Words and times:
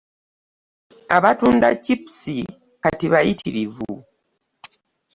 Abatunda 1.15 1.67
ccipusi 1.83 2.37
kati 2.83 3.05
bayitirivu. 3.13 3.93